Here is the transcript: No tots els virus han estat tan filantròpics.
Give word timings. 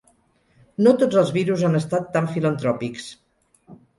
No 0.85 0.93
tots 1.01 1.19
els 1.23 1.33
virus 1.35 1.65
han 1.69 1.79
estat 1.81 2.09
tan 2.17 2.31
filantròpics. 2.37 3.05